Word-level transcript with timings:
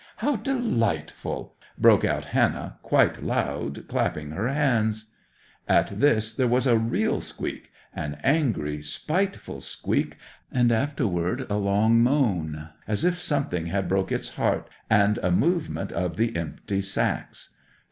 How 0.15 0.35
delightful!" 0.37 1.53
broke 1.77 2.03
out 2.03 2.25
Hannah, 2.33 2.79
quite 2.81 3.21
loud, 3.21 3.87
clapping 3.87 4.31
her 4.31 4.47
hands. 4.47 5.11
'At 5.67 5.99
this 5.99 6.33
there 6.33 6.47
was 6.47 6.65
a 6.65 6.75
real 6.75 7.21
squeak—an 7.21 8.15
angry, 8.23 8.81
spiteful 8.81 9.61
squeak, 9.61 10.17
and 10.51 10.71
afterward 10.71 11.45
a 11.51 11.57
long 11.57 12.01
moan, 12.01 12.69
as 12.87 13.05
if 13.05 13.19
something 13.19 13.67
had 13.67 13.87
broke 13.87 14.11
its 14.11 14.29
heart, 14.29 14.67
and 14.89 15.19
a 15.19 15.29
movement 15.29 15.91
of 15.91 16.17
the 16.17 16.35
empty 16.35 16.81
sacks. 16.81 17.51